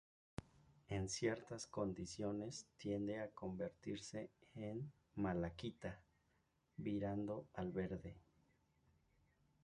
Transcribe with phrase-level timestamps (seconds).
[0.89, 5.99] En ciertas condiciones tiende a convertirse en malaquita,
[6.75, 8.17] virando al verde.